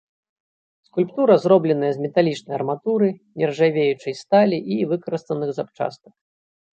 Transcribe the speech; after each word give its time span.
Скульптура 0.87 1.33
зробленая 1.43 1.91
з 1.97 2.05
металічнай 2.05 2.55
арматуры, 2.59 3.09
нержавеючай 3.41 4.13
сталі 4.23 4.57
і 4.77 4.79
выкарыстаных 4.95 5.49
запчастак. 5.59 6.13